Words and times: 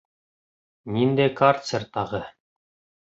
Ниндәй 0.95 1.33
карцер 1.41 1.89
тағы? 1.99 2.23